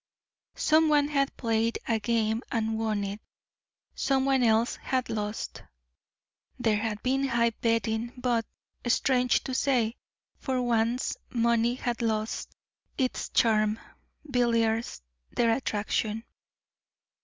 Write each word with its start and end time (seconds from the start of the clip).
Some 0.55 0.89
one 0.89 1.09
had 1.09 1.37
played 1.37 1.77
a 1.87 1.99
game 1.99 2.41
and 2.51 2.79
won 2.79 3.03
it, 3.03 3.21
some 3.93 4.25
one 4.25 4.41
else 4.41 4.77
had 4.77 5.11
lost; 5.11 5.61
there 6.57 6.77
had 6.79 7.03
been 7.03 7.25
high 7.27 7.51
betting, 7.51 8.11
but, 8.17 8.43
strange 8.87 9.43
to 9.43 9.53
say, 9.53 9.97
for 10.39 10.59
once 10.59 11.17
money 11.29 11.75
had 11.75 12.01
lost 12.01 12.55
its 12.97 13.29
charm 13.29 13.77
billiards 14.27 15.03
their 15.35 15.51
attraction. 15.55 16.23